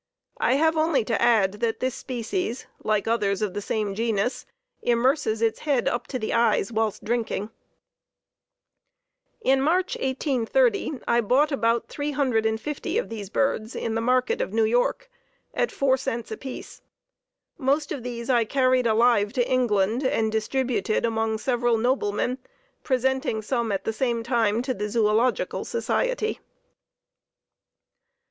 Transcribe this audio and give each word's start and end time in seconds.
I 0.39 0.55
have 0.55 0.75
only 0.77 1.05
to 1.05 1.21
add 1.21 1.59
that 1.59 1.79
this 1.79 1.93
species, 1.93 2.65
like 2.83 3.07
others 3.07 3.43
of 3.43 3.53
the 3.53 3.61
same 3.61 3.93
genus, 3.93 4.47
immerses 4.81 5.43
its 5.43 5.59
head 5.59 5.87
up 5.87 6.07
to 6.07 6.17
the 6.17 6.33
eyes 6.33 6.71
while 6.71 6.91
drinking. 7.03 7.51
In 9.41 9.61
March, 9.61 9.95
1830, 9.97 11.01
I 11.07 11.21
bought 11.21 11.51
about 11.51 11.87
three 11.87 12.13
hundred 12.13 12.47
and 12.47 12.59
fifty 12.59 12.97
of 12.97 13.09
these 13.09 13.29
birds 13.29 13.75
in 13.75 13.93
the 13.93 14.01
market 14.01 14.41
of 14.41 14.51
New 14.51 14.63
York, 14.63 15.07
at 15.53 15.71
four 15.71 15.97
cents 15.97 16.31
apiece. 16.31 16.81
Most 17.59 17.91
of 17.91 18.01
these 18.01 18.27
I 18.27 18.43
carried 18.43 18.87
alive 18.87 19.31
to 19.33 19.47
England, 19.47 20.03
and 20.03 20.31
distributed 20.31 21.05
among 21.05 21.37
several 21.37 21.77
noblemen, 21.77 22.39
presenting 22.83 23.43
some 23.43 23.71
at 23.71 23.83
the 23.83 23.93
same 23.93 24.23
time 24.23 24.63
to 24.63 24.73
the 24.73 24.85
Zoölogical 24.85 25.63
Society. 25.63 26.39